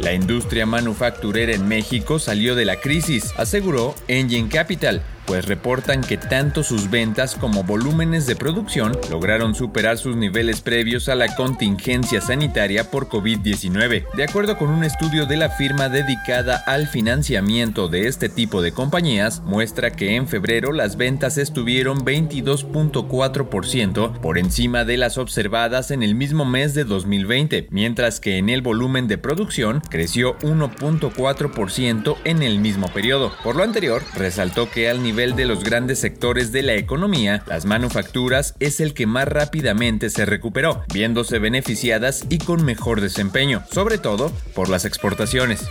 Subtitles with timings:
[0.00, 6.16] La industria manufacturera en México salió de la crisis, aseguró Engine Capital, pues reportan que
[6.16, 12.22] tanto sus ventas como volúmenes de producción lograron superar sus niveles previos a la contingencia
[12.22, 14.06] sanitaria por COVID-19.
[14.16, 18.72] De acuerdo con un estudio de la firma dedicada al financiamiento de este tipo de
[18.72, 26.02] compañías, muestra que en febrero las ventas estuvieron 22.4% por encima de las observadas en
[26.02, 32.42] el mismo mes de 2020, mientras que en el volumen de producción creció 1.4% en
[32.42, 33.34] el mismo periodo.
[33.44, 37.64] Por lo anterior, resaltó que al nivel de los grandes sectores de la economía, las
[37.64, 43.98] manufacturas es el que más rápidamente se recuperó, viéndose beneficiadas y con mejor desempeño, sobre
[43.98, 45.64] todo por las exportaciones.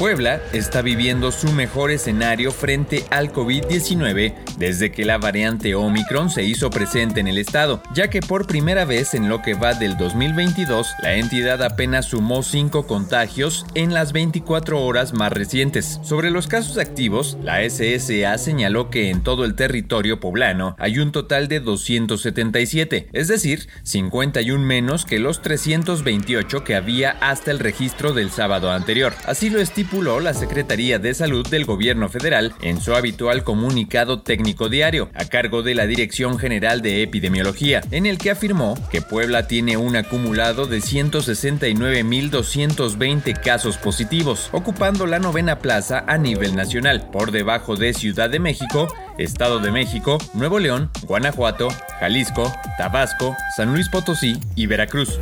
[0.00, 6.42] Puebla está viviendo su mejor escenario frente al COVID-19 desde que la variante Omicron se
[6.42, 9.98] hizo presente en el estado, ya que por primera vez en lo que va del
[9.98, 16.00] 2022, la entidad apenas sumó 5 contagios en las 24 horas más recientes.
[16.02, 21.12] Sobre los casos activos, la SSA señaló que en todo el territorio poblano hay un
[21.12, 28.14] total de 277, es decir, 51 menos que los 328 que había hasta el registro
[28.14, 29.12] del sábado anterior.
[29.26, 29.60] Así lo
[29.92, 35.64] la Secretaría de Salud del Gobierno Federal en su habitual comunicado técnico diario, a cargo
[35.64, 40.66] de la Dirección General de Epidemiología, en el que afirmó que Puebla tiene un acumulado
[40.66, 48.30] de 169.220 casos positivos, ocupando la novena plaza a nivel nacional, por debajo de Ciudad
[48.30, 48.86] de México,
[49.18, 51.66] Estado de México, Nuevo León, Guanajuato,
[51.98, 55.18] Jalisco, Tabasco, San Luis Potosí y Veracruz.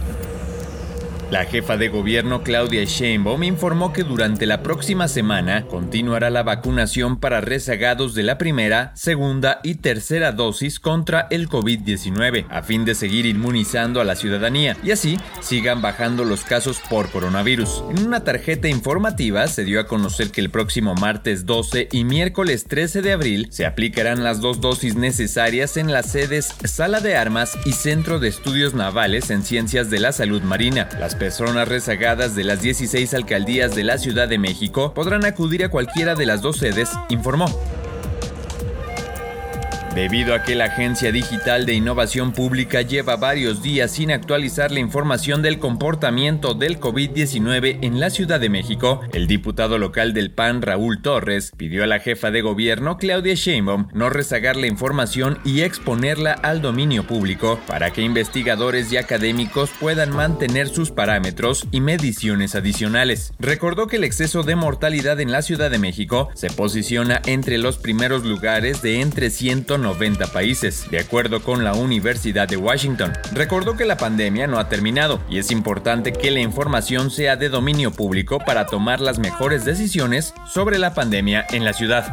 [1.31, 7.21] La jefa de gobierno Claudia Sheinbaum informó que durante la próxima semana continuará la vacunación
[7.21, 12.95] para rezagados de la primera, segunda y tercera dosis contra el COVID-19, a fin de
[12.95, 17.85] seguir inmunizando a la ciudadanía y así sigan bajando los casos por coronavirus.
[17.91, 22.65] En una tarjeta informativa se dio a conocer que el próximo martes 12 y miércoles
[22.65, 27.59] 13 de abril se aplicarán las dos dosis necesarias en las sedes Sala de Armas
[27.67, 30.89] y Centro de Estudios Navales en Ciencias de la Salud Marina.
[30.99, 35.69] Las personas rezagadas de las 16 alcaldías de la Ciudad de México podrán acudir a
[35.69, 37.47] cualquiera de las dos sedes, informó.
[39.99, 44.79] Debido a que la Agencia Digital de Innovación Pública lleva varios días sin actualizar la
[44.79, 50.63] información del comportamiento del COVID-19 en la Ciudad de México, el diputado local del PAN
[50.63, 55.63] Raúl Torres pidió a la jefa de gobierno Claudia Sheinbaum no rezagar la información y
[55.63, 62.55] exponerla al dominio público para que investigadores y académicos puedan mantener sus parámetros y mediciones
[62.55, 63.33] adicionales.
[63.41, 67.79] Recordó que el exceso de mortalidad en la Ciudad de México se posiciona entre los
[67.79, 73.15] primeros lugares de entre 190 90 países, de acuerdo con la Universidad de Washington.
[73.33, 77.49] Recordó que la pandemia no ha terminado y es importante que la información sea de
[77.49, 82.13] dominio público para tomar las mejores decisiones sobre la pandemia en la ciudad.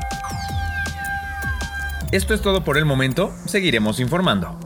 [2.14, 4.65] Esto es todo por el momento, seguiremos informando.